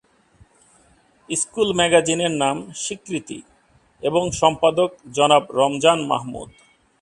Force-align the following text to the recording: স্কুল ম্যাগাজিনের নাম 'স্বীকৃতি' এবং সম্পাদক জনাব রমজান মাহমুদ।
স্কুল 1.29 1.69
ম্যাগাজিনের 1.77 2.33
নাম 2.43 2.57
'স্বীকৃতি' 2.75 3.47
এবং 4.03 4.23
সম্পাদক 4.41 4.89
জনাব 5.17 5.43
রমজান 5.59 5.99
মাহমুদ। 6.07 6.49